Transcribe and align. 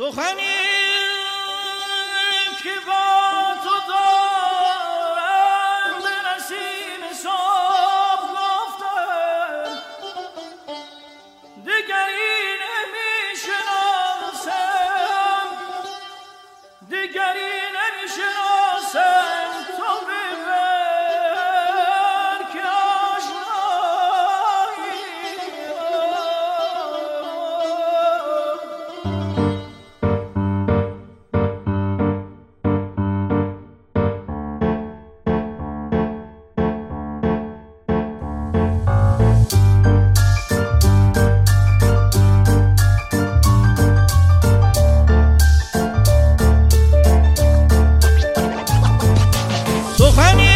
سخنی 0.00 0.60
که 2.62 2.74
با 2.86 3.04
تو 3.64 3.76
دارم 3.88 5.22
به 6.02 6.16
نسیم 6.28 7.02
صبح 7.22 8.24
گفته. 8.32 8.96
دیگری 11.64 12.36
نمی‌شناسم. 12.62 13.88
دیگری 16.90 17.49
When 50.20 50.49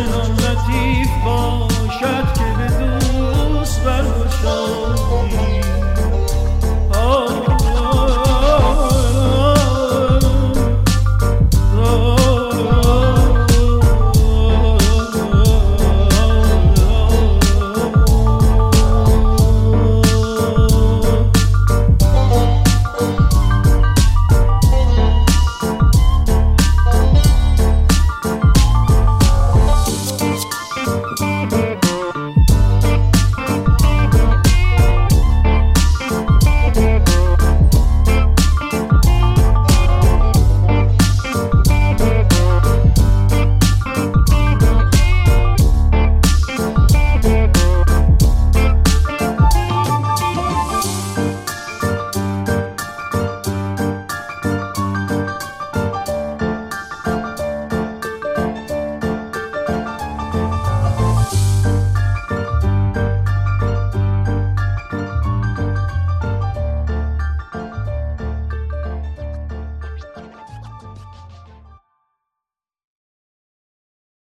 original. 0.00 0.39